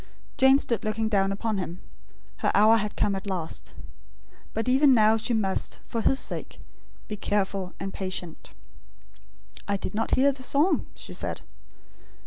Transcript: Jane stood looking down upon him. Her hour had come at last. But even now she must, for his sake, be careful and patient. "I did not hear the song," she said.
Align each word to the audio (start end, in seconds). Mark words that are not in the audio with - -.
Jane 0.35 0.57
stood 0.57 0.83
looking 0.83 1.09
down 1.09 1.31
upon 1.31 1.59
him. 1.59 1.79
Her 2.37 2.51
hour 2.55 2.77
had 2.77 2.95
come 2.95 3.13
at 3.13 3.27
last. 3.27 3.75
But 4.51 4.67
even 4.67 4.95
now 4.95 5.15
she 5.17 5.35
must, 5.35 5.79
for 5.83 6.01
his 6.01 6.17
sake, 6.17 6.59
be 7.07 7.15
careful 7.15 7.75
and 7.79 7.93
patient. 7.93 8.49
"I 9.67 9.77
did 9.77 9.93
not 9.93 10.15
hear 10.15 10.31
the 10.31 10.41
song," 10.41 10.87
she 10.95 11.13
said. 11.13 11.41